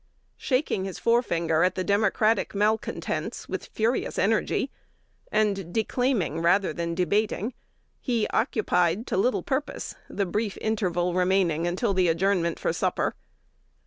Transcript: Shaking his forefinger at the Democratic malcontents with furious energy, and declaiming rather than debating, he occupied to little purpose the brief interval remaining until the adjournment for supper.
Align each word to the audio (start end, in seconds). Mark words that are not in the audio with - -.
Shaking 0.37 0.85
his 0.85 0.97
forefinger 0.97 1.61
at 1.61 1.75
the 1.75 1.83
Democratic 1.83 2.55
malcontents 2.55 3.47
with 3.47 3.67
furious 3.67 4.17
energy, 4.17 4.71
and 5.31 5.71
declaiming 5.71 6.41
rather 6.41 6.73
than 6.73 6.95
debating, 6.95 7.53
he 7.99 8.25
occupied 8.29 9.05
to 9.05 9.15
little 9.15 9.43
purpose 9.43 9.93
the 10.09 10.25
brief 10.25 10.57
interval 10.59 11.13
remaining 11.13 11.67
until 11.67 11.93
the 11.93 12.07
adjournment 12.07 12.57
for 12.57 12.73
supper. 12.73 13.13